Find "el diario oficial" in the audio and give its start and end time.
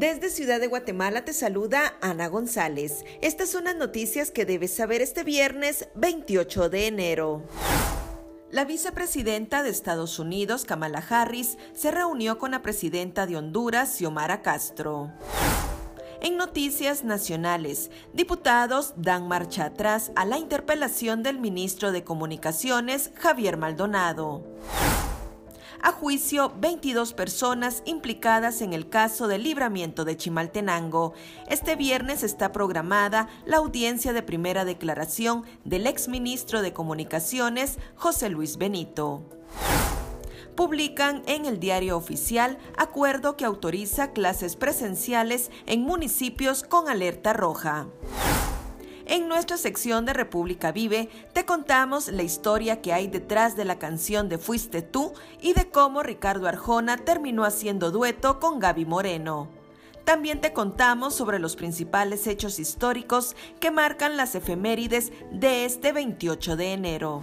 41.46-42.58